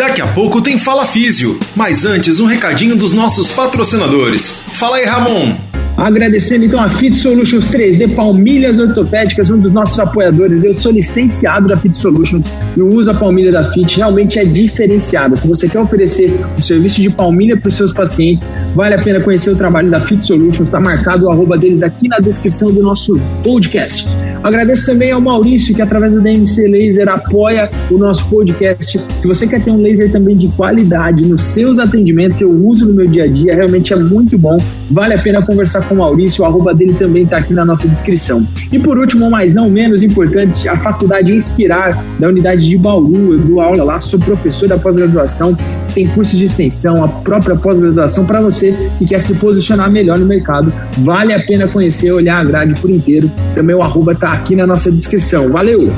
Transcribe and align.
Daqui 0.00 0.22
a 0.22 0.26
pouco 0.26 0.62
tem 0.62 0.78
Fala 0.78 1.04
Físio, 1.04 1.60
mas 1.76 2.06
antes 2.06 2.40
um 2.40 2.46
recadinho 2.46 2.96
dos 2.96 3.12
nossos 3.12 3.50
patrocinadores. 3.52 4.62
Fala 4.72 4.96
aí, 4.96 5.04
Ramon! 5.04 5.69
Agradecendo 6.00 6.64
então 6.64 6.80
a 6.80 6.88
Fit 6.88 7.14
Solutions 7.14 7.70
3D 7.70 8.14
Palmilhas 8.14 8.78
Ortopédicas, 8.78 9.50
um 9.50 9.58
dos 9.58 9.70
nossos 9.70 10.00
apoiadores. 10.00 10.64
Eu 10.64 10.72
sou 10.72 10.90
licenciado 10.90 11.68
da 11.68 11.76
Fit 11.76 11.94
Solutions 11.94 12.46
e 12.74 12.80
o 12.80 12.88
uso 12.88 13.12
da 13.12 13.18
palmilha 13.18 13.52
da 13.52 13.70
Fit 13.70 13.98
realmente 13.98 14.38
é 14.38 14.44
diferenciada. 14.46 15.36
Se 15.36 15.46
você 15.46 15.68
quer 15.68 15.78
oferecer 15.78 16.40
um 16.58 16.62
serviço 16.62 17.02
de 17.02 17.10
palmilha 17.10 17.54
para 17.54 17.68
os 17.68 17.74
seus 17.74 17.92
pacientes, 17.92 18.50
vale 18.74 18.94
a 18.94 18.98
pena 18.98 19.20
conhecer 19.20 19.50
o 19.50 19.56
trabalho 19.56 19.90
da 19.90 20.00
Fit 20.00 20.24
Solutions. 20.24 20.68
Está 20.68 20.80
marcado 20.80 21.26
o 21.26 21.30
arroba 21.30 21.58
deles 21.58 21.82
aqui 21.82 22.08
na 22.08 22.18
descrição 22.18 22.72
do 22.72 22.82
nosso 22.82 23.20
podcast. 23.44 24.08
Agradeço 24.42 24.86
também 24.86 25.12
ao 25.12 25.20
Maurício, 25.20 25.74
que 25.74 25.82
através 25.82 26.14
da 26.14 26.20
DMC 26.20 26.66
Laser 26.66 27.10
apoia 27.10 27.68
o 27.90 27.98
nosso 27.98 28.26
podcast. 28.30 28.98
Se 29.18 29.28
você 29.28 29.46
quer 29.46 29.62
ter 29.62 29.70
um 29.70 29.76
laser 29.76 30.10
também 30.10 30.34
de 30.34 30.48
qualidade 30.48 31.26
nos 31.26 31.42
seus 31.42 31.78
atendimentos, 31.78 32.38
que 32.38 32.44
eu 32.44 32.50
uso 32.50 32.86
no 32.86 32.94
meu 32.94 33.06
dia 33.06 33.24
a 33.24 33.26
dia, 33.26 33.54
realmente 33.54 33.92
é 33.92 33.96
muito 33.96 34.38
bom. 34.38 34.56
Vale 34.90 35.12
a 35.12 35.18
pena 35.18 35.44
conversar 35.44 35.89
com 35.90 35.96
o 35.96 35.98
Maurício, 35.98 36.44
o 36.44 36.46
arroba 36.46 36.72
dele 36.72 36.94
também 36.94 37.24
está 37.24 37.38
aqui 37.38 37.52
na 37.52 37.64
nossa 37.64 37.88
descrição. 37.88 38.46
E 38.70 38.78
por 38.78 38.96
último, 38.96 39.28
mas 39.28 39.52
não 39.52 39.68
menos 39.68 40.04
importante, 40.04 40.68
a 40.68 40.76
Faculdade 40.76 41.32
Inspirar, 41.32 42.02
da 42.18 42.28
unidade 42.28 42.68
de 42.68 42.78
Bauru. 42.78 43.32
Eu 43.32 43.38
dou 43.40 43.60
aula 43.60 43.82
lá, 43.82 43.98
sou 43.98 44.18
professor 44.20 44.68
da 44.68 44.78
pós-graduação, 44.78 45.56
tem 45.92 46.06
curso 46.06 46.36
de 46.36 46.44
extensão, 46.44 47.04
a 47.04 47.08
própria 47.08 47.56
pós-graduação 47.56 48.24
para 48.24 48.40
você 48.40 48.72
que 48.98 49.06
quer 49.06 49.18
se 49.18 49.34
posicionar 49.34 49.90
melhor 49.90 50.18
no 50.18 50.26
mercado. 50.26 50.72
Vale 50.98 51.34
a 51.34 51.40
pena 51.40 51.66
conhecer, 51.66 52.12
olhar 52.12 52.38
a 52.38 52.44
grade 52.44 52.80
por 52.80 52.88
inteiro. 52.88 53.30
Também 53.54 53.74
o 53.74 53.82
arroba 53.82 54.12
está 54.12 54.32
aqui 54.32 54.54
na 54.54 54.66
nossa 54.66 54.92
descrição. 54.92 55.50
Valeu! 55.50 55.92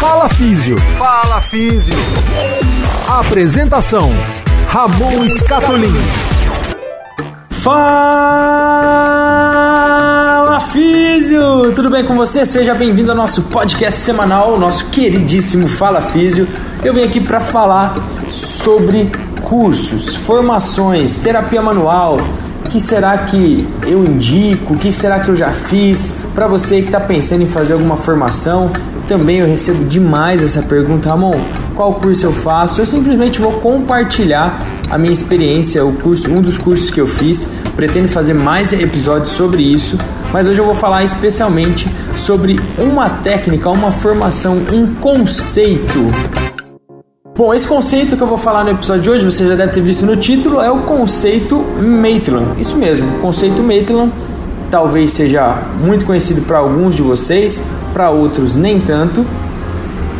Fala 0.00 0.28
Físio. 0.28 0.76
Fala 0.98 1.40
Físio. 1.42 1.94
Apresentação: 3.08 4.10
Ramon 4.68 5.24
Escatolin. 5.24 5.92
Fala 7.62 7.78
Físio! 10.72 11.70
Tudo 11.76 11.88
bem 11.90 12.04
com 12.04 12.16
você? 12.16 12.44
Seja 12.44 12.74
bem-vindo 12.74 13.12
ao 13.12 13.16
nosso 13.16 13.42
podcast 13.42 14.00
semanal, 14.00 14.58
nosso 14.58 14.86
queridíssimo 14.86 15.68
Fala 15.68 16.00
Físio. 16.00 16.48
Eu 16.82 16.92
vim 16.92 17.04
aqui 17.04 17.20
para 17.20 17.38
falar 17.38 17.94
sobre 18.26 19.12
cursos, 19.42 20.16
formações, 20.16 21.18
terapia 21.18 21.62
manual. 21.62 22.16
O 22.64 22.68
que 22.68 22.80
será 22.80 23.16
que 23.18 23.68
eu 23.86 24.04
indico? 24.04 24.74
O 24.74 24.76
que 24.76 24.92
será 24.92 25.20
que 25.20 25.28
eu 25.28 25.36
já 25.36 25.52
fiz? 25.52 26.16
Para 26.34 26.48
você 26.48 26.80
que 26.80 26.86
está 26.86 26.98
pensando 26.98 27.42
em 27.42 27.46
fazer 27.46 27.74
alguma 27.74 27.96
formação, 27.96 28.72
também 29.06 29.38
eu 29.38 29.46
recebo 29.46 29.84
demais 29.84 30.42
essa 30.42 30.62
pergunta, 30.62 31.08
Ramon, 31.08 31.34
qual 31.74 31.94
curso 31.94 32.26
eu 32.26 32.32
faço? 32.32 32.80
Eu 32.80 32.86
simplesmente 32.86 33.40
vou 33.40 33.52
compartilhar 33.54 34.64
a 34.90 34.98
minha 34.98 35.12
experiência, 35.12 35.84
o 35.84 35.92
curso, 35.94 36.30
um 36.30 36.40
dos 36.40 36.58
cursos 36.58 36.90
que 36.90 37.00
eu 37.00 37.06
fiz. 37.06 37.46
Pretendo 37.76 38.08
fazer 38.08 38.34
mais 38.34 38.72
episódios 38.72 39.30
sobre 39.30 39.62
isso, 39.62 39.96
mas 40.32 40.46
hoje 40.46 40.60
eu 40.60 40.64
vou 40.64 40.74
falar 40.74 41.02
especialmente 41.04 41.88
sobre 42.14 42.60
uma 42.78 43.08
técnica, 43.08 43.70
uma 43.70 43.90
formação, 43.90 44.58
um 44.72 44.94
conceito 44.94 46.10
Bom, 47.34 47.54
esse 47.54 47.66
conceito 47.66 48.14
que 48.14 48.22
eu 48.22 48.26
vou 48.26 48.36
falar 48.36 48.62
no 48.62 48.70
episódio 48.70 49.02
de 49.02 49.10
hoje, 49.10 49.24
você 49.24 49.46
já 49.46 49.54
deve 49.54 49.72
ter 49.72 49.80
visto 49.80 50.04
no 50.04 50.14
título, 50.16 50.60
é 50.60 50.70
o 50.70 50.82
conceito 50.82 51.64
Maitland. 51.80 52.60
Isso 52.60 52.76
mesmo, 52.76 53.20
conceito 53.20 53.62
Maitland 53.62 54.12
talvez 54.70 55.12
seja 55.12 55.62
muito 55.82 56.04
conhecido 56.04 56.42
para 56.42 56.58
alguns 56.58 56.94
de 56.94 57.02
vocês, 57.02 57.62
para 57.92 58.10
outros 58.10 58.54
nem 58.54 58.80
tanto. 58.80 59.24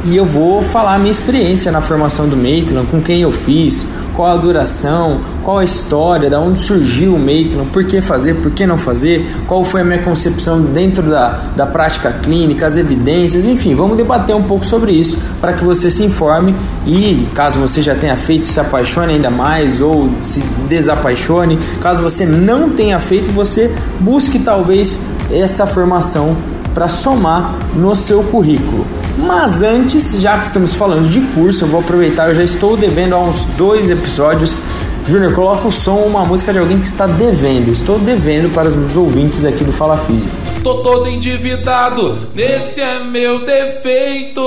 E 0.04 0.16
eu 0.16 0.24
vou 0.24 0.62
falar 0.62 0.96
a 0.96 0.98
minha 0.98 1.12
experiência 1.12 1.70
na 1.70 1.80
formação 1.80 2.28
do 2.28 2.36
Maitland, 2.36 2.88
com 2.88 3.00
quem 3.00 3.22
eu 3.22 3.30
fiz, 3.30 3.86
qual 4.14 4.32
a 4.32 4.36
duração, 4.36 5.20
qual 5.42 5.58
a 5.58 5.64
história, 5.64 6.28
da 6.28 6.40
onde 6.40 6.60
surgiu 6.60 7.14
o 7.14 7.18
Maitland, 7.18 7.68
por 7.70 7.84
que 7.84 8.00
fazer, 8.00 8.34
por 8.34 8.50
que 8.50 8.66
não 8.66 8.76
fazer, 8.76 9.24
qual 9.46 9.64
foi 9.64 9.80
a 9.80 9.84
minha 9.84 10.02
concepção 10.02 10.60
dentro 10.60 11.02
da, 11.02 11.40
da 11.56 11.66
prática 11.66 12.12
clínica, 12.12 12.66
as 12.66 12.76
evidências, 12.76 13.46
enfim, 13.46 13.74
vamos 13.74 13.96
debater 13.96 14.34
um 14.34 14.42
pouco 14.42 14.64
sobre 14.64 14.92
isso 14.92 15.16
para 15.40 15.52
que 15.52 15.64
você 15.64 15.90
se 15.90 16.02
informe 16.02 16.54
e, 16.86 17.28
caso 17.34 17.60
você 17.60 17.80
já 17.80 17.94
tenha 17.94 18.16
feito, 18.16 18.46
se 18.46 18.58
apaixone 18.58 19.14
ainda 19.14 19.30
mais 19.30 19.80
ou 19.80 20.10
se 20.22 20.40
desapaixone. 20.68 21.58
Caso 21.80 22.02
você 22.02 22.26
não 22.26 22.70
tenha 22.70 22.98
feito, 22.98 23.30
você 23.30 23.72
busque 24.00 24.38
talvez 24.40 24.98
essa 25.30 25.66
formação 25.66 26.36
para 26.74 26.88
somar 26.88 27.58
no 27.74 27.94
seu 27.94 28.22
currículo. 28.24 28.86
Mas 29.18 29.62
antes, 29.62 30.20
já 30.20 30.38
que 30.38 30.46
estamos 30.46 30.74
falando 30.74 31.08
de 31.08 31.20
curso, 31.34 31.64
eu 31.64 31.68
vou 31.68 31.80
aproveitar, 31.80 32.28
eu 32.28 32.34
já 32.34 32.42
estou 32.42 32.76
devendo 32.76 33.14
há 33.14 33.18
uns 33.18 33.44
dois 33.56 33.90
episódios. 33.90 34.60
Júnior, 35.06 35.34
coloca 35.34 35.66
o 35.66 35.72
som, 35.72 35.96
uma 35.96 36.24
música 36.24 36.52
de 36.52 36.58
alguém 36.58 36.78
que 36.78 36.86
está 36.86 37.06
devendo. 37.06 37.72
Estou 37.72 37.98
devendo 37.98 38.52
para 38.54 38.68
os 38.68 38.96
ouvintes 38.96 39.44
aqui 39.44 39.64
do 39.64 39.72
Fala 39.72 39.96
Físico. 39.96 40.30
Tô 40.62 40.76
todo 40.76 41.08
endividado, 41.08 42.18
esse 42.36 42.80
é 42.80 43.00
meu 43.00 43.44
defeito. 43.44 44.40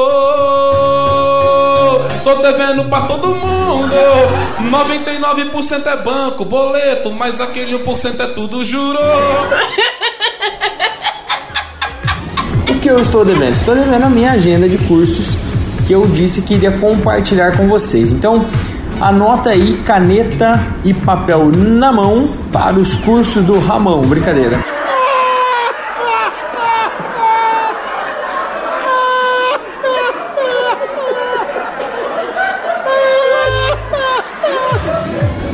Tô 2.24 2.36
devendo 2.42 2.86
pra 2.86 3.02
todo 3.02 3.28
mundo. 3.28 3.94
99% 4.72 5.86
é 5.88 5.98
banco, 5.98 6.46
boleto, 6.46 7.12
mas 7.12 7.42
aquele 7.42 7.78
1% 7.78 8.20
é 8.20 8.28
tudo 8.28 8.64
juro. 8.64 8.98
Que 12.86 12.92
eu 12.92 13.00
estou 13.00 13.26
devendo? 13.26 13.54
Estou 13.54 13.74
devendo 13.74 14.04
a 14.04 14.10
minha 14.12 14.34
agenda 14.34 14.70
de 14.70 14.78
cursos 14.78 15.36
que 15.88 15.92
eu 15.92 16.06
disse 16.06 16.44
que 16.44 16.54
iria 16.54 16.72
compartilhar 16.72 17.58
com 17.58 17.68
vocês. 17.68 18.12
Então, 18.12 18.46
anota 19.02 19.50
aí 19.50 19.82
caneta 19.84 20.64
e 20.84 20.94
papel 20.94 21.50
na 21.52 21.92
mão 21.92 22.30
para 22.54 22.78
os 22.78 22.94
cursos 22.94 23.44
do 23.44 23.58
Ramão. 23.58 24.04
Brincadeira. 24.04 24.64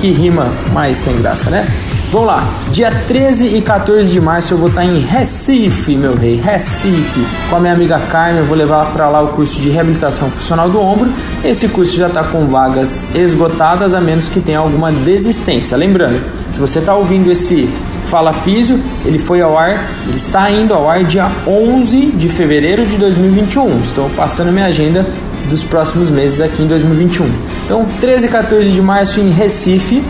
Que 0.02 0.12
rima 0.12 0.52
mais 0.74 0.98
sem 0.98 1.22
graça, 1.22 1.50
né? 1.50 1.66
Vamos 2.12 2.28
lá, 2.28 2.44
dia 2.74 2.92
13 2.92 3.56
e 3.56 3.62
14 3.62 4.12
de 4.12 4.20
março 4.20 4.54
eu 4.54 4.58
vou 4.58 4.68
estar 4.68 4.84
em 4.84 5.00
Recife, 5.00 5.96
meu 5.96 6.14
rei, 6.14 6.36
Recife, 6.36 7.26
com 7.50 7.56
a 7.56 7.60
minha 7.62 7.72
amiga 7.72 7.98
Carmen. 8.02 8.40
Eu 8.40 8.46
vou 8.46 8.58
levar 8.58 8.92
para 8.92 9.08
lá 9.08 9.22
o 9.22 9.30
curso 9.30 9.62
de 9.62 9.70
reabilitação 9.70 10.30
funcional 10.30 10.70
do 10.70 10.78
ombro. 10.78 11.10
Esse 11.42 11.70
curso 11.70 11.96
já 11.96 12.08
está 12.08 12.22
com 12.22 12.48
vagas 12.48 13.08
esgotadas, 13.16 13.94
a 13.94 14.02
menos 14.02 14.28
que 14.28 14.42
tenha 14.42 14.60
alguma 14.60 14.92
desistência. 14.92 15.78
Lembrando, 15.78 16.22
se 16.52 16.60
você 16.60 16.80
está 16.80 16.94
ouvindo 16.94 17.32
esse 17.32 17.70
Fala 18.08 18.34
Físio, 18.34 18.78
ele 19.06 19.18
foi 19.18 19.40
ao 19.40 19.58
ar, 19.58 19.90
ele 20.06 20.18
está 20.18 20.52
indo 20.52 20.74
ao 20.74 20.90
ar 20.90 21.06
dia 21.06 21.32
11 21.48 22.08
de 22.08 22.28
fevereiro 22.28 22.86
de 22.86 22.98
2021. 22.98 23.80
Estou 23.84 24.10
passando 24.18 24.52
minha 24.52 24.66
agenda 24.66 25.08
dos 25.50 25.64
próximos 25.64 26.12
meses 26.12 26.42
aqui 26.42 26.62
em 26.62 26.68
2021. 26.68 27.32
Então, 27.64 27.86
13 28.02 28.26
e 28.26 28.30
14 28.30 28.70
de 28.70 28.82
março 28.82 29.22
em 29.22 29.30
Recife 29.30 30.04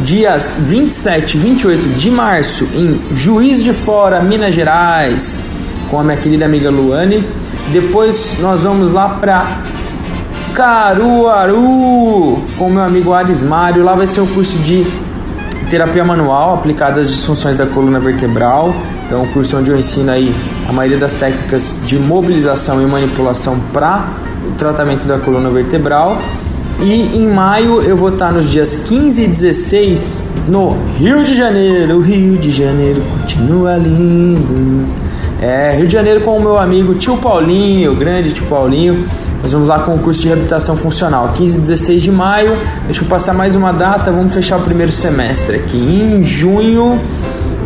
dias 0.00 0.52
27 0.58 1.36
e 1.36 1.40
28 1.40 1.88
de 1.90 2.10
março 2.10 2.68
em 2.74 3.00
Juiz 3.14 3.62
de 3.62 3.72
Fora, 3.72 4.20
Minas 4.20 4.54
Gerais, 4.54 5.44
com 5.90 5.98
a 5.98 6.02
minha 6.02 6.16
querida 6.16 6.44
amiga 6.44 6.70
Luane. 6.70 7.26
Depois 7.72 8.36
nós 8.40 8.62
vamos 8.62 8.92
lá 8.92 9.08
para 9.08 9.62
Caruaru 10.54 12.42
com 12.58 12.66
o 12.66 12.70
meu 12.70 12.82
amigo 12.82 13.12
Aris 13.12 13.42
Mário. 13.42 13.82
Lá 13.82 13.94
vai 13.94 14.06
ser 14.06 14.20
um 14.20 14.26
curso 14.26 14.58
de 14.58 14.86
terapia 15.70 16.04
manual 16.04 16.54
aplicada 16.54 17.00
às 17.00 17.08
disfunções 17.08 17.56
da 17.56 17.64
coluna 17.64 17.98
vertebral. 17.98 18.74
Então, 19.06 19.22
um 19.22 19.32
curso 19.32 19.56
onde 19.56 19.70
eu 19.70 19.78
ensino 19.78 20.10
aí 20.10 20.34
a 20.68 20.72
maioria 20.72 20.98
das 20.98 21.12
técnicas 21.12 21.78
de 21.86 21.98
mobilização 21.98 22.82
e 22.82 22.86
manipulação 22.86 23.58
para 23.72 24.06
o 24.46 24.52
tratamento 24.52 25.06
da 25.06 25.18
coluna 25.18 25.50
vertebral. 25.50 26.20
E 26.82 27.16
em 27.16 27.28
maio 27.28 27.80
eu 27.80 27.96
vou 27.96 28.08
estar 28.08 28.32
nos 28.32 28.50
dias 28.50 28.74
15 28.74 29.22
e 29.22 29.26
16 29.28 30.24
no 30.48 30.76
Rio 30.98 31.22
de 31.22 31.32
Janeiro. 31.32 31.98
O 31.98 32.00
Rio 32.00 32.36
de 32.36 32.50
Janeiro 32.50 33.00
continua 33.18 33.76
lindo. 33.76 34.84
É, 35.40 35.76
Rio 35.76 35.86
de 35.86 35.92
Janeiro 35.92 36.22
com 36.22 36.36
o 36.36 36.40
meu 36.40 36.58
amigo 36.58 36.96
tio 36.96 37.16
Paulinho, 37.16 37.92
o 37.92 37.94
grande 37.94 38.32
tio 38.32 38.46
Paulinho. 38.46 39.06
Nós 39.44 39.52
vamos 39.52 39.68
lá 39.68 39.78
com 39.78 39.94
o 39.94 39.98
curso 40.00 40.22
de 40.22 40.26
reabilitação 40.26 40.76
funcional, 40.76 41.28
15 41.28 41.58
e 41.58 41.60
16 41.60 42.02
de 42.02 42.10
maio. 42.10 42.58
Deixa 42.84 43.02
eu 43.02 43.08
passar 43.08 43.32
mais 43.32 43.54
uma 43.54 43.72
data, 43.72 44.10
vamos 44.10 44.34
fechar 44.34 44.56
o 44.56 44.62
primeiro 44.62 44.90
semestre 44.90 45.56
aqui. 45.56 45.78
Em 45.78 46.20
junho 46.24 47.00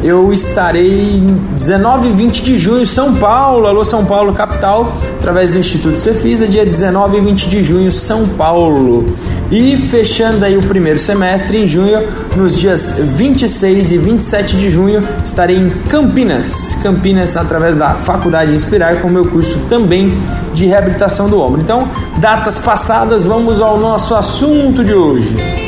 eu 0.03 0.33
estarei 0.33 1.23
19 1.55 2.09
e 2.09 2.13
20 2.13 2.43
de 2.43 2.57
junho, 2.57 2.87
São 2.87 3.15
Paulo, 3.15 3.67
alô 3.67 3.85
São 3.85 4.05
Paulo, 4.05 4.33
capital, 4.35 4.93
através 5.19 5.53
do 5.53 5.59
Instituto 5.59 5.99
Cefisa, 5.99 6.47
dia 6.47 6.65
19 6.65 7.17
e 7.17 7.21
20 7.21 7.49
de 7.49 7.63
junho, 7.63 7.91
São 7.91 8.27
Paulo. 8.29 9.07
E 9.51 9.77
fechando 9.77 10.45
aí 10.45 10.57
o 10.57 10.63
primeiro 10.63 10.99
semestre 10.99 11.59
em 11.59 11.67
junho, 11.67 12.07
nos 12.37 12.57
dias 12.57 12.95
26 12.99 13.93
e 13.93 13.99
27 13.99 14.57
de 14.57 14.71
junho, 14.71 15.03
estarei 15.25 15.57
em 15.57 15.71
Campinas, 15.89 16.77
Campinas 16.83 17.37
através 17.37 17.77
da 17.77 17.91
Faculdade 17.95 18.53
Inspirar 18.53 19.01
com 19.01 19.09
meu 19.09 19.27
curso 19.27 19.59
também 19.69 20.17
de 20.53 20.67
reabilitação 20.67 21.29
do 21.29 21.41
ombro. 21.41 21.61
Então, 21.61 21.89
datas 22.19 22.59
passadas, 22.59 23.25
vamos 23.25 23.61
ao 23.61 23.79
nosso 23.79 24.15
assunto 24.15 24.85
de 24.85 24.95
hoje 24.95 25.66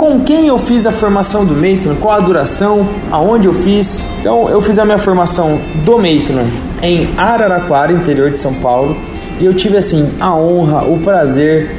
com 0.00 0.18
quem 0.20 0.46
eu 0.46 0.58
fiz 0.58 0.86
a 0.86 0.90
formação 0.90 1.44
do 1.44 1.52
Maitland, 1.52 2.00
qual 2.00 2.16
a 2.16 2.20
duração, 2.20 2.88
aonde 3.10 3.46
eu 3.46 3.52
fiz. 3.52 4.02
Então, 4.18 4.48
eu 4.48 4.58
fiz 4.62 4.78
a 4.78 4.84
minha 4.86 4.96
formação 4.96 5.60
do 5.84 5.98
Maitland 5.98 6.50
em 6.82 7.06
Araraquara, 7.18 7.92
interior 7.92 8.30
de 8.30 8.38
São 8.38 8.54
Paulo, 8.54 8.96
e 9.38 9.44
eu 9.44 9.52
tive 9.52 9.76
assim 9.76 10.10
a 10.18 10.34
honra, 10.34 10.84
o 10.84 10.98
prazer 11.00 11.76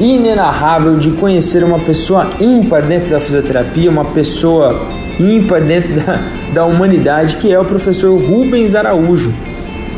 inenarrável 0.00 0.96
de 0.96 1.10
conhecer 1.10 1.62
uma 1.62 1.78
pessoa 1.78 2.30
ímpar 2.40 2.86
dentro 2.86 3.10
da 3.10 3.20
fisioterapia, 3.20 3.90
uma 3.90 4.06
pessoa 4.06 4.86
ímpar 5.20 5.60
dentro 5.60 5.92
da, 5.92 6.22
da 6.54 6.64
humanidade, 6.64 7.36
que 7.36 7.52
é 7.52 7.60
o 7.60 7.66
professor 7.66 8.18
Rubens 8.18 8.74
Araújo. 8.74 9.30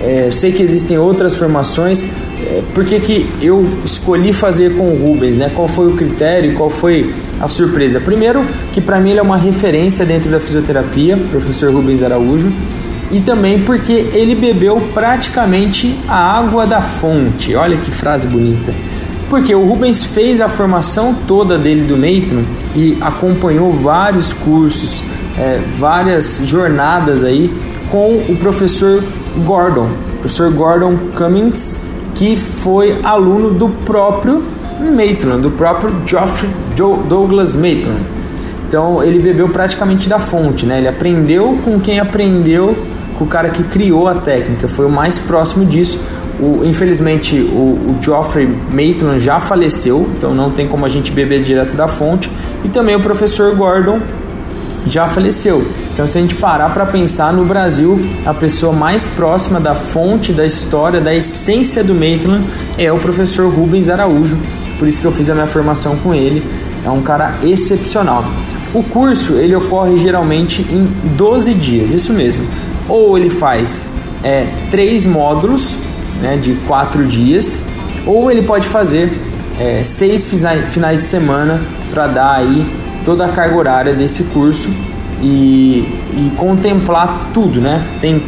É, 0.03 0.31
sei 0.33 0.51
que 0.51 0.61
existem 0.61 0.99
outras 0.99 1.37
formações, 1.37 2.09
é, 2.47 2.63
por 2.75 2.85
que, 2.85 2.99
que 3.01 3.27
eu 3.41 3.67
escolhi 3.85 4.33
fazer 4.33 4.77
com 4.77 4.91
o 4.91 4.97
Rubens, 4.97 5.37
né? 5.37 5.51
Qual 5.55 5.69
foi 5.69 5.89
o 5.89 5.97
critério, 5.97 6.55
qual 6.55 6.71
foi 6.71 7.15
a 7.41 7.47
surpresa? 7.47 8.01
Primeiro, 8.01 8.45
que 8.73 8.81
para 8.81 8.99
mim 8.99 9.11
ele 9.11 9.21
é 9.21 9.23
uma 9.23 9.37
referência 9.37 10.05
dentro 10.05 10.31
da 10.31 10.41
fisioterapia, 10.41 11.17
professor 11.31 11.73
Rubens 11.73 12.03
Araújo, 12.03 12.53
e 13.11 13.21
também 13.21 13.61
porque 13.61 13.93
ele 14.13 14.35
bebeu 14.35 14.81
praticamente 14.95 15.97
a 16.09 16.39
água 16.39 16.67
da 16.67 16.81
fonte. 16.81 17.55
Olha 17.55 17.77
que 17.77 17.91
frase 17.91 18.27
bonita. 18.27 18.73
Porque 19.29 19.55
o 19.55 19.65
Rubens 19.65 20.05
fez 20.05 20.41
a 20.41 20.49
formação 20.49 21.15
toda 21.27 21.57
dele 21.57 21.85
do 21.85 21.97
Maitland 21.97 22.47
e 22.75 22.99
acompanhou 23.01 23.73
vários 23.73 24.33
cursos, 24.33 25.05
é, 25.39 25.61
várias 25.79 26.43
jornadas 26.45 27.23
aí 27.23 27.53
com 27.91 28.17
o 28.29 28.37
professor 28.37 29.03
Gordon, 29.45 29.89
professor 30.21 30.53
Gordon 30.53 30.97
Cummings, 31.17 31.77
que 32.15 32.37
foi 32.37 32.99
aluno 33.03 33.51
do 33.51 33.69
próprio 33.69 34.43
Maitland, 34.81 35.43
do 35.43 35.51
próprio 35.51 35.95
Geoffrey 36.07 36.51
Douglas 36.75 37.55
Maitland. 37.55 38.01
Então 38.67 39.03
ele 39.03 39.19
bebeu 39.19 39.49
praticamente 39.49 40.09
da 40.09 40.19
fonte, 40.19 40.65
né? 40.65 40.79
Ele 40.79 40.89
aprendeu 40.89 41.59
com 41.65 41.81
quem 41.81 41.99
aprendeu, 41.99 42.77
com 43.19 43.25
o 43.25 43.27
cara 43.27 43.51
que 43.51 43.65
criou 43.65 44.07
a 44.07 44.15
técnica, 44.15 44.69
foi 44.69 44.87
o 44.87 44.89
mais 44.89 45.19
próximo 45.19 45.65
disso. 45.65 45.99
O, 46.39 46.65
infelizmente 46.65 47.37
o, 47.37 47.97
o 47.99 47.99
Geoffrey 48.01 48.49
Maitland 48.73 49.19
já 49.19 49.41
faleceu, 49.41 50.09
então 50.17 50.35
não 50.35 50.51
tem 50.51 50.67
como 50.67 50.87
a 50.87 50.89
gente 50.89 51.13
beber 51.13 51.43
direto 51.43 51.77
da 51.77 51.89
fonte. 51.89 52.31
E 52.65 52.69
também 52.69 52.95
o 52.95 53.01
professor 53.01 53.55
Gordon 53.55 54.01
já 54.87 55.07
faleceu. 55.07 55.67
Então, 55.93 56.07
se 56.07 56.19
a 56.19 56.21
gente 56.21 56.37
parar 56.37 56.71
para 56.71 56.87
pensar 56.87 57.33
no 57.33 57.45
Brasil, 57.45 58.01
a 58.25 58.33
pessoa 58.33 58.73
mais 58.73 59.07
próxima 59.09 59.61
da 59.61 59.75
fonte, 59.75 60.33
da 60.33 60.47
história, 60.47 61.01
da 61.01 61.15
essência 61.15 61.83
do 61.83 61.95
Maitland 61.95 62.45
é 62.79 62.91
o 62.93 62.99
professor 62.99 63.53
Rubens 63.53 63.89
Araújo. 63.89 64.39
Por 64.79 64.89
isso 64.89 65.01
que 65.01 65.07
eu 65.07 65.13
fiz 65.13 65.29
a 65.29 65.35
minha 65.35 65.47
formação 65.47 65.97
com 65.97 66.15
ele. 66.15 66.43
É 66.85 66.91
um 66.91 67.03
cara 67.03 67.35
excepcional. 67.43 68.25
O 68.73 68.83
curso 68.83 69.35
ele 69.35 69.55
ocorre 69.55 69.99
geralmente 69.99 70.63
em 70.63 70.87
12 71.17 71.53
dias, 71.55 71.91
isso 71.91 72.13
mesmo. 72.13 72.47
Ou 72.89 73.19
ele 73.19 73.29
faz 73.29 73.87
é, 74.23 74.47
três 74.71 75.05
módulos 75.05 75.75
né, 76.23 76.37
de 76.37 76.55
quatro 76.67 77.05
dias, 77.05 77.63
ou 78.07 78.31
ele 78.31 78.43
pode 78.43 78.67
fazer 78.69 79.13
é, 79.59 79.83
seis 79.85 80.25
finais 80.25 81.01
de 81.01 81.05
semana 81.05 81.61
para 81.93 82.07
dar 82.07 82.37
aí 82.37 82.67
toda 83.05 83.27
a 83.27 83.29
carga 83.29 83.57
horária 83.57 83.93
desse 83.93 84.25
curso 84.25 84.71
e, 85.21 85.89
e 86.13 86.33
contemplar 86.37 87.31
tudo, 87.33 87.61
né? 87.61 87.87
Tem 88.01 88.23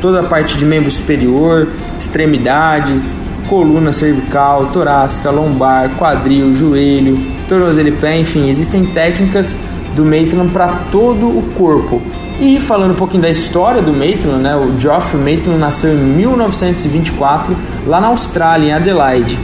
toda 0.00 0.20
a 0.20 0.22
parte 0.22 0.56
de 0.56 0.64
membro 0.64 0.90
superior, 0.90 1.68
extremidades, 2.00 3.16
coluna 3.48 3.92
cervical, 3.92 4.66
torácica, 4.66 5.30
lombar, 5.30 5.90
quadril, 5.96 6.54
joelho, 6.54 7.18
tornozelo 7.48 7.88
e 7.88 7.92
pé, 7.92 8.18
enfim, 8.18 8.48
existem 8.48 8.84
técnicas 8.86 9.56
do 9.96 10.04
Maitland 10.04 10.50
para 10.50 10.68
todo 10.92 11.26
o 11.26 11.42
corpo. 11.56 12.00
E 12.40 12.60
falando 12.60 12.92
um 12.92 12.96
pouquinho 12.96 13.22
da 13.22 13.28
história 13.28 13.82
do 13.82 13.92
Maitland, 13.92 14.42
né, 14.42 14.56
o 14.56 14.78
Geoffrey 14.78 15.20
Maitland 15.20 15.58
nasceu 15.58 15.92
em 15.92 15.96
1924 15.96 17.56
lá 17.86 18.00
na 18.00 18.08
Austrália, 18.08 18.68
em 18.68 18.72
Adelaide. 18.72 19.38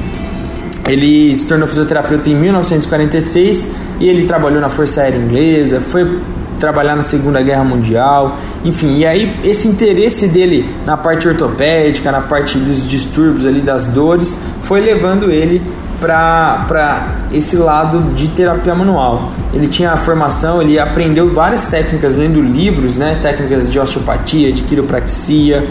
Ele 0.86 1.34
se 1.34 1.46
tornou 1.46 1.66
fisioterapeuta 1.66 2.28
em 2.28 2.36
1946 2.36 3.66
e 3.98 4.08
ele 4.08 4.26
trabalhou 4.26 4.60
na 4.60 4.68
Força 4.68 5.00
Aérea 5.00 5.18
Inglesa, 5.18 5.80
foi 5.80 6.20
trabalhar 6.58 6.96
na 6.96 7.02
Segunda 7.02 7.42
Guerra 7.42 7.64
Mundial, 7.64 8.36
enfim, 8.64 8.98
e 8.98 9.06
aí 9.06 9.36
esse 9.44 9.68
interesse 9.68 10.28
dele 10.28 10.68
na 10.86 10.96
parte 10.96 11.26
ortopédica, 11.26 12.10
na 12.10 12.20
parte 12.20 12.58
dos 12.58 12.86
distúrbios 12.86 13.46
ali 13.46 13.60
das 13.60 13.86
dores, 13.86 14.36
foi 14.62 14.80
levando 14.80 15.30
ele 15.30 15.62
para 16.00 17.06
esse 17.32 17.56
lado 17.56 18.12
de 18.14 18.28
terapia 18.28 18.74
manual. 18.74 19.30
Ele 19.52 19.68
tinha 19.68 19.92
a 19.92 19.96
formação, 19.96 20.60
ele 20.60 20.78
aprendeu 20.78 21.32
várias 21.32 21.64
técnicas 21.66 22.16
lendo 22.16 22.40
livros, 22.40 22.96
né, 22.96 23.18
técnicas 23.22 23.70
de 23.70 23.78
osteopatia, 23.78 24.52
de 24.52 24.62
quiropraxia, 24.62 25.66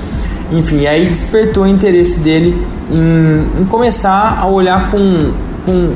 enfim, 0.51 0.85
aí 0.85 1.07
despertou 1.07 1.63
o 1.63 1.67
interesse 1.67 2.19
dele 2.19 2.65
em, 2.91 3.61
em 3.61 3.65
começar 3.65 4.39
a 4.39 4.47
olhar 4.47 4.91
com, 4.91 5.33
com 5.65 5.95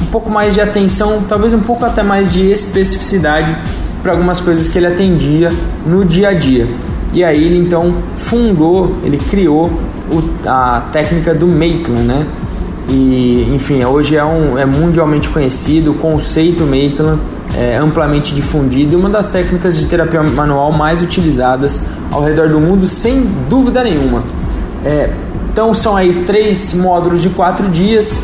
um 0.00 0.06
pouco 0.10 0.30
mais 0.30 0.54
de 0.54 0.60
atenção, 0.60 1.22
talvez 1.28 1.52
um 1.52 1.60
pouco 1.60 1.84
até 1.84 2.02
mais 2.02 2.32
de 2.32 2.50
especificidade 2.50 3.56
para 4.02 4.12
algumas 4.12 4.40
coisas 4.40 4.68
que 4.68 4.78
ele 4.78 4.86
atendia 4.86 5.52
no 5.86 6.04
dia 6.04 6.28
a 6.28 6.34
dia. 6.34 6.66
E 7.12 7.24
aí 7.24 7.44
ele 7.44 7.58
então 7.58 7.94
fundou, 8.16 8.96
ele 9.02 9.18
criou 9.18 9.70
o, 10.10 10.22
a 10.48 10.88
técnica 10.92 11.34
do 11.34 11.46
Maitland, 11.46 12.02
né? 12.02 12.26
E 12.88 13.50
enfim, 13.54 13.84
hoje 13.84 14.16
é, 14.16 14.24
um, 14.24 14.58
é 14.58 14.64
mundialmente 14.64 15.28
conhecido, 15.28 15.92
o 15.92 15.94
conceito 15.94 16.64
Maitland 16.64 17.20
é 17.56 17.76
amplamente 17.76 18.34
difundido 18.34 18.94
e 18.94 18.96
uma 18.96 19.10
das 19.10 19.26
técnicas 19.26 19.76
de 19.76 19.86
terapia 19.86 20.22
manual 20.22 20.72
mais 20.72 21.02
utilizadas 21.02 21.82
ao 22.10 22.22
redor 22.22 22.48
do 22.48 22.60
mundo, 22.60 22.86
sem 22.86 23.22
dúvida 23.48 23.82
nenhuma. 23.82 24.22
É, 24.84 25.10
então 25.52 25.74
são 25.74 25.96
aí 25.96 26.22
três 26.24 26.72
módulos 26.72 27.22
de 27.22 27.28
quatro 27.28 27.68
dias, 27.68 28.18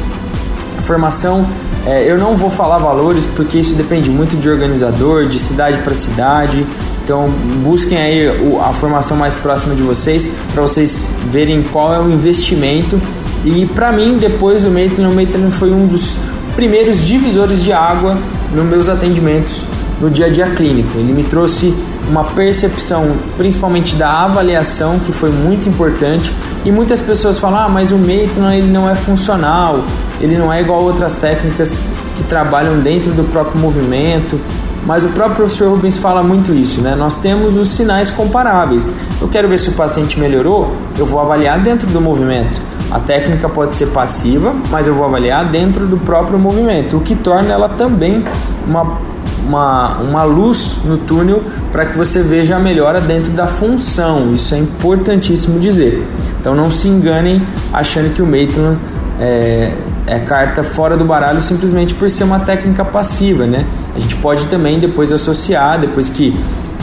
formação 0.83 1.45
é, 1.87 2.11
eu 2.11 2.19
não 2.19 2.37
vou 2.37 2.51
falar 2.51 2.79
valores 2.79 3.25
porque 3.37 3.59
isso 3.59 3.75
depende 3.77 4.11
muito 4.11 4.37
de 4.37 4.49
organizador, 4.49 5.27
de 5.27 5.39
cidade 5.39 5.79
para 5.79 5.95
cidade. 5.95 6.67
Então 7.05 7.31
busquem 7.63 7.97
aí 7.97 8.29
a 8.61 8.73
formação 8.73 9.17
mais 9.17 9.35
próxima 9.35 9.75
de 9.75 9.83
vocês 9.83 10.29
para 10.53 10.63
vocês 10.63 11.07
verem 11.31 11.63
qual 11.63 11.95
é 11.95 12.01
o 12.01 12.11
investimento. 12.11 13.01
E 13.45 13.67
para 13.67 13.93
mim, 13.93 14.17
depois 14.19 14.65
do 14.65 14.71
Maitland, 14.71 15.13
o 15.13 15.15
Maitland 15.15 15.53
foi 15.53 15.71
um 15.71 15.87
dos 15.87 16.15
primeiros 16.57 17.07
divisores 17.07 17.63
de 17.63 17.73
água 17.73 18.19
nos 18.53 18.65
meus 18.65 18.89
atendimentos 18.89 19.65
no 20.01 20.11
dia 20.11 20.27
a 20.27 20.29
dia 20.29 20.51
clínico. 20.51 20.91
Ele 20.99 21.13
me 21.13 21.23
trouxe 21.23 21.73
uma 22.09 22.25
percepção, 22.25 23.13
principalmente 23.37 23.95
da 23.95 24.25
avaliação, 24.25 24.99
que 24.99 25.13
foi 25.13 25.31
muito 25.31 25.69
importante. 25.69 26.33
E 26.67 26.73
muitas 26.73 27.01
pessoas 27.01 27.39
falam: 27.39 27.61
"Ah, 27.61 27.69
mas 27.69 27.93
o 27.93 27.97
Maitland 27.97 28.59
ele 28.59 28.73
não 28.73 28.91
é 28.91 28.95
funcional, 28.97 29.79
ele 30.21 30.37
não 30.37 30.53
é 30.53 30.61
igual 30.61 30.81
a 30.81 30.83
outras 30.83 31.15
técnicas 31.15 31.83
que 32.17 32.25
trabalham 32.25 32.81
dentro 32.81 33.13
do 33.13 33.23
próprio 33.31 33.61
movimento". 33.61 34.39
Mas 34.85 35.05
o 35.05 35.09
próprio 35.09 35.37
professor 35.37 35.71
Rubens 35.71 35.97
fala 35.97 36.23
muito 36.23 36.53
isso, 36.53 36.81
né? 36.81 36.95
Nós 36.95 37.17
temos 37.17 37.57
os 37.57 37.71
sinais 37.71 38.11
comparáveis. 38.11 38.91
Eu 39.21 39.27
quero 39.27 39.49
ver 39.49 39.59
se 39.59 39.69
o 39.71 39.73
paciente 39.73 40.19
melhorou, 40.19 40.73
eu 40.97 41.07
vou 41.07 41.21
avaliar 41.21 41.61
dentro 41.61 41.89
do 41.89 42.01
movimento. 42.01 42.61
A 42.91 43.01
técnica 43.01 43.49
pode 43.49 43.75
ser 43.75 43.87
passiva, 43.87 44.55
mas 44.71 44.87
eu 44.87 44.95
vou 44.95 45.05
avaliar 45.05 45.45
dentro 45.45 45.87
do 45.87 45.97
próprio 45.97 46.39
movimento, 46.39 46.97
o 46.97 47.01
que 47.01 47.17
torna 47.17 47.53
ela 47.53 47.69
também 47.69 48.25
uma 48.65 49.16
uma, 49.47 49.99
uma 49.99 50.25
luz 50.25 50.79
no 50.85 50.99
túnel 50.99 51.43
para 51.71 51.87
que 51.87 51.97
você 51.97 52.23
veja 52.23 52.57
a 52.57 52.59
melhora 52.59 53.01
dentro 53.01 53.31
da 53.31 53.47
função. 53.47 54.35
Isso 54.35 54.55
é 54.55 54.59
importantíssimo 54.59 55.59
dizer. 55.59 56.07
Então 56.41 56.55
não 56.55 56.71
se 56.71 56.89
enganem 56.89 57.47
achando 57.73 58.13
que 58.13 58.21
o 58.21 58.27
Maitland 58.27 58.79
é, 59.21 59.73
é 60.07 60.19
carta 60.21 60.65
fora 60.65 60.97
do 60.97 61.05
baralho 61.05 61.41
simplesmente 61.41 61.95
por 61.95 62.11
ser 62.11 62.25
uma 62.25 62.41
técnica 62.41 62.85
passiva, 62.85 63.47
né? 63.47 63.65
A 63.95 63.99
gente 63.99 64.17
pode 64.17 64.47
também 64.47 64.79
depois 64.79 65.13
associar, 65.13 65.79
depois 65.79 66.11
que 66.11 66.37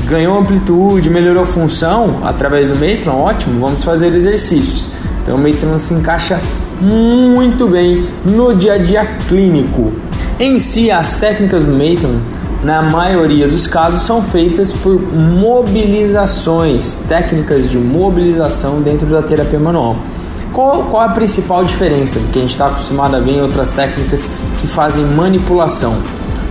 ganhou 0.07 0.37
amplitude, 0.37 1.09
melhorou 1.09 1.45
função 1.45 2.19
através 2.23 2.67
do 2.67 2.75
Maitland, 2.75 3.17
ótimo, 3.19 3.59
vamos 3.59 3.83
fazer 3.83 4.07
exercícios. 4.07 4.87
Então 5.21 5.35
o 5.35 5.39
Maitland 5.39 5.81
se 5.81 5.93
encaixa 5.93 6.41
muito 6.81 7.67
bem 7.67 8.09
no 8.25 8.53
dia 8.53 8.73
a 8.73 8.77
dia 8.77 9.05
clínico. 9.27 9.93
Em 10.39 10.59
si, 10.59 10.91
as 10.91 11.15
técnicas 11.15 11.63
do 11.63 11.71
Maitland 11.71 12.19
na 12.63 12.81
maioria 12.81 13.47
dos 13.47 13.67
casos, 13.67 14.03
são 14.03 14.23
feitas 14.23 14.71
por 14.71 15.01
mobilizações, 15.13 16.99
técnicas 17.09 17.69
de 17.69 17.77
mobilização 17.77 18.81
dentro 18.81 19.05
da 19.07 19.21
terapia 19.21 19.59
manual. 19.59 19.97
Qual, 20.53 20.83
qual 20.83 21.03
a 21.03 21.09
principal 21.09 21.65
diferença 21.65 22.19
do 22.19 22.31
que 22.31 22.39
a 22.39 22.41
gente 22.41 22.51
está 22.51 22.67
acostumado 22.67 23.15
a 23.15 23.19
ver 23.19 23.31
em 23.33 23.41
outras 23.41 23.69
técnicas 23.69 24.29
que 24.61 24.67
fazem 24.67 25.03
manipulação? 25.03 25.95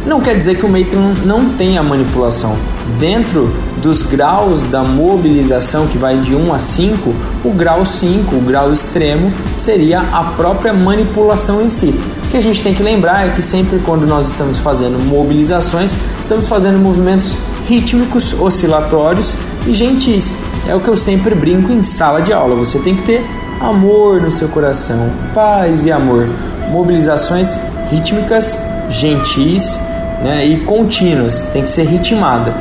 Não 0.04 0.20
quer 0.20 0.36
dizer 0.36 0.56
que 0.56 0.66
o 0.66 0.68
Maitland 0.68 1.24
não 1.24 1.48
tenha 1.48 1.82
manipulação. 1.82 2.56
Dentro 2.98 3.48
dos 3.80 4.02
graus 4.02 4.64
da 4.64 4.82
mobilização, 4.82 5.86
que 5.86 5.96
vai 5.96 6.18
de 6.18 6.34
1 6.34 6.52
a 6.52 6.58
5, 6.58 7.14
o 7.44 7.50
grau 7.52 7.86
5, 7.86 8.34
o 8.34 8.40
grau 8.40 8.72
extremo, 8.72 9.32
seria 9.56 10.00
a 10.00 10.24
própria 10.36 10.72
manipulação 10.72 11.62
em 11.62 11.70
si. 11.70 11.94
O 12.32 12.34
que 12.34 12.38
a 12.38 12.42
gente 12.42 12.62
tem 12.62 12.72
que 12.72 12.82
lembrar 12.82 13.28
é 13.28 13.30
que 13.32 13.42
sempre 13.42 13.78
quando 13.80 14.06
nós 14.06 14.28
estamos 14.28 14.58
fazendo 14.58 14.98
mobilizações, 14.98 15.92
estamos 16.18 16.48
fazendo 16.48 16.78
movimentos 16.78 17.36
rítmicos, 17.68 18.32
oscilatórios 18.32 19.36
e 19.66 19.74
gentis. 19.74 20.38
É 20.66 20.74
o 20.74 20.80
que 20.80 20.88
eu 20.88 20.96
sempre 20.96 21.34
brinco 21.34 21.70
em 21.70 21.82
sala 21.82 22.22
de 22.22 22.32
aula. 22.32 22.56
Você 22.56 22.78
tem 22.78 22.96
que 22.96 23.02
ter 23.02 23.22
amor 23.60 24.22
no 24.22 24.30
seu 24.30 24.48
coração, 24.48 25.10
paz 25.34 25.84
e 25.84 25.92
amor. 25.92 26.26
Mobilizações 26.70 27.54
rítmicas, 27.90 28.58
gentis 28.88 29.78
né, 30.24 30.46
e 30.46 30.60
contínuas, 30.60 31.44
tem 31.52 31.62
que 31.62 31.70
ser 31.70 31.82
ritmada. 31.82 32.54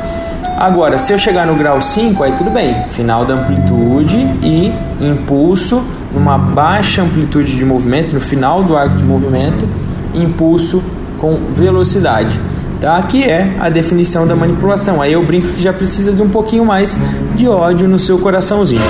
Agora, 0.58 0.98
se 0.98 1.14
eu 1.14 1.18
chegar 1.18 1.46
no 1.46 1.54
grau 1.54 1.80
5, 1.80 2.22
aí 2.22 2.32
tudo 2.32 2.50
bem, 2.50 2.84
final 2.90 3.24
da 3.24 3.32
amplitude 3.32 4.18
e 4.42 4.70
impulso 5.00 5.82
numa 6.14 6.36
baixa 6.36 7.02
amplitude 7.02 7.56
de 7.56 7.64
movimento, 7.64 8.14
no 8.14 8.20
final 8.20 8.62
do 8.62 8.76
arco 8.76 8.96
de 8.96 9.04
movimento, 9.04 9.68
impulso 10.14 10.82
com 11.18 11.36
velocidade. 11.52 12.38
Tá? 12.80 13.00
Que 13.02 13.22
é 13.24 13.56
a 13.60 13.68
definição 13.68 14.26
da 14.26 14.34
manipulação. 14.34 15.00
Aí 15.00 15.12
eu 15.12 15.24
brinco 15.24 15.48
que 15.48 15.62
já 15.62 15.72
precisa 15.72 16.12
de 16.12 16.20
um 16.20 16.28
pouquinho 16.28 16.64
mais 16.64 16.98
de 17.36 17.46
ódio 17.46 17.88
no 17.88 17.98
seu 17.98 18.18
coraçãozinho. 18.18 18.82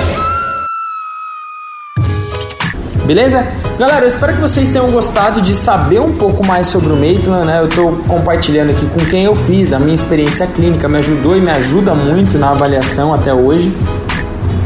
Beleza? 3.05 3.45
Galera, 3.77 4.05
eu 4.05 4.07
espero 4.07 4.33
que 4.33 4.39
vocês 4.39 4.71
tenham 4.71 4.89
gostado 4.89 5.41
de 5.41 5.53
saber 5.53 5.99
um 5.99 6.13
pouco 6.13 6.45
mais 6.45 6.67
sobre 6.67 6.91
o 6.93 6.95
Maitland, 6.95 7.45
né? 7.45 7.59
Eu 7.59 7.67
estou 7.67 7.97
compartilhando 8.07 8.69
aqui 8.69 8.85
com 8.85 8.99
quem 9.07 9.25
eu 9.25 9.35
fiz, 9.35 9.73
a 9.73 9.79
minha 9.79 9.93
experiência 9.93 10.47
clínica 10.47 10.87
me 10.87 10.99
ajudou 10.99 11.37
e 11.37 11.41
me 11.41 11.51
ajuda 11.51 11.93
muito 11.93 12.37
na 12.37 12.51
avaliação 12.51 13.13
até 13.13 13.33
hoje. 13.33 13.73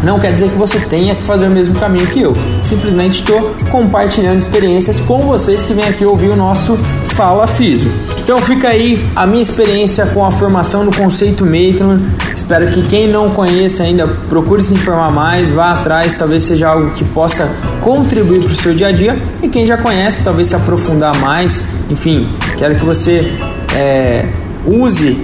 Não 0.04 0.20
quer 0.20 0.32
dizer 0.34 0.50
que 0.50 0.58
você 0.58 0.80
tenha 0.80 1.16
que 1.16 1.24
fazer 1.24 1.48
o 1.48 1.50
mesmo 1.50 1.76
caminho 1.80 2.08
que 2.08 2.22
eu. 2.22 2.36
Simplesmente 2.64 3.22
estou 3.22 3.56
compartilhando 3.72 4.38
experiências 4.38 5.00
com 5.00 5.22
vocês 5.22 5.64
que 5.64 5.74
vêm 5.74 5.86
aqui 5.86 6.06
ouvir 6.06 6.30
o 6.30 6.36
nosso 6.36 6.78
Fala 7.10 7.48
Fiso. 7.48 7.90
Então 8.20 8.42
fica 8.42 8.68
aí 8.68 9.04
a 9.16 9.26
minha 9.26 9.42
experiência 9.42 10.06
com 10.08 10.24
a 10.24 10.32
formação 10.32 10.84
no 10.84 10.94
conceito 10.94 11.46
Maitland. 11.46 12.04
Espero 12.36 12.68
que 12.68 12.82
quem 12.84 13.08
não 13.08 13.32
conheça 13.32 13.84
ainda 13.84 14.06
procure 14.06 14.64
se 14.64 14.74
informar 14.74 15.12
mais, 15.12 15.50
vá 15.50 15.72
atrás, 15.72 16.16
talvez 16.16 16.44
seja 16.44 16.68
algo 16.68 16.92
que 16.92 17.04
possa 17.06 17.50
contribuir 17.82 18.42
para 18.44 18.52
o 18.52 18.56
seu 18.56 18.76
dia 18.76 18.88
a 18.88 18.92
dia. 18.92 19.18
E 19.42 19.48
quem 19.48 19.66
já 19.66 19.78
conhece, 19.78 20.24
talvez 20.24 20.50
se 20.50 20.56
aprofundar 20.56 21.18
mais. 21.18 21.62
Enfim, 21.90 22.30
quero 22.58 22.76
que 22.76 22.86
você 22.86 23.34
é, 23.76 24.26
use 24.66 25.18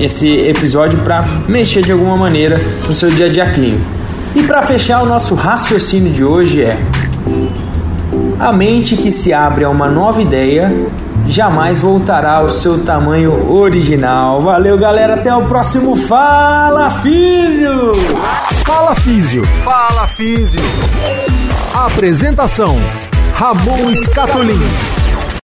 esse 0.00 0.28
episódio 0.28 0.98
para 0.98 1.24
mexer 1.48 1.82
de 1.82 1.92
alguma 1.92 2.16
maneira 2.16 2.60
no 2.86 2.92
seu 2.92 3.10
dia 3.10 3.26
a 3.26 3.28
dia 3.28 3.46
clínico. 3.46 3.97
E 4.34 4.42
para 4.42 4.62
fechar, 4.62 5.02
o 5.02 5.06
nosso 5.06 5.34
raciocínio 5.34 6.12
de 6.12 6.24
hoje 6.24 6.62
é: 6.62 6.78
a 8.38 8.52
mente 8.52 8.96
que 8.96 9.10
se 9.10 9.32
abre 9.32 9.64
a 9.64 9.70
uma 9.70 9.88
nova 9.88 10.22
ideia 10.22 10.72
jamais 11.26 11.80
voltará 11.80 12.36
ao 12.36 12.50
seu 12.50 12.82
tamanho 12.82 13.52
original. 13.52 14.40
Valeu, 14.40 14.78
galera. 14.78 15.14
Até 15.14 15.34
o 15.34 15.44
próximo 15.44 15.96
Fala 15.96 16.90
Físio! 16.90 17.92
Fala 18.64 18.94
Físio! 18.94 19.44
Fala 19.64 20.06
Físio! 20.08 20.60
Apresentação: 21.74 22.76
Ramon 23.34 23.90
Escatolin. 23.90 24.60